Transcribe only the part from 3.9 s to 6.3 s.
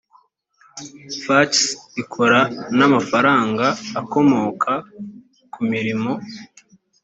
akomoka ku mirimo